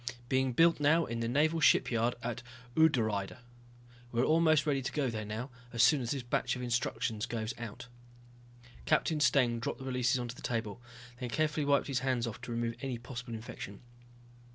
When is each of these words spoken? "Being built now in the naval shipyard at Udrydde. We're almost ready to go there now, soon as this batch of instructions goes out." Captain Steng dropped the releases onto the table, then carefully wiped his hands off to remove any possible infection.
"Being 0.29 0.53
built 0.53 0.79
now 0.79 1.05
in 1.05 1.19
the 1.19 1.27
naval 1.27 1.59
shipyard 1.59 2.15
at 2.23 2.41
Udrydde. 2.75 3.37
We're 4.11 4.23
almost 4.25 4.65
ready 4.65 4.81
to 4.81 4.91
go 4.91 5.11
there 5.11 5.25
now, 5.25 5.51
soon 5.77 6.01
as 6.01 6.09
this 6.09 6.23
batch 6.23 6.55
of 6.55 6.63
instructions 6.63 7.27
goes 7.27 7.53
out." 7.59 7.85
Captain 8.85 9.19
Steng 9.19 9.59
dropped 9.59 9.77
the 9.77 9.85
releases 9.85 10.17
onto 10.17 10.33
the 10.33 10.41
table, 10.41 10.81
then 11.19 11.29
carefully 11.29 11.65
wiped 11.67 11.85
his 11.85 11.99
hands 11.99 12.25
off 12.25 12.41
to 12.41 12.51
remove 12.51 12.77
any 12.81 12.97
possible 12.97 13.35
infection. 13.35 13.81